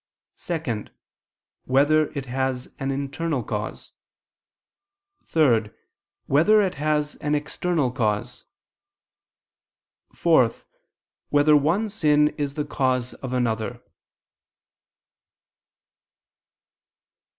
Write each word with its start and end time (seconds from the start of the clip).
(2) 0.37 0.85
Whether 1.65 2.09
it 2.17 2.25
has 2.25 2.73
an 2.79 2.89
internal 2.89 3.43
cause? 3.43 3.91
(3) 5.25 5.69
Whether 6.25 6.59
it 6.63 6.73
has 6.81 7.17
an 7.17 7.35
external 7.35 7.91
cause? 7.91 8.45
(4) 10.15 10.49
Whether 11.29 11.55
one 11.55 11.87
sin 11.87 12.29
is 12.29 12.55
the 12.55 12.65
cause 12.65 13.13
of 13.13 13.31
another? 13.31 13.79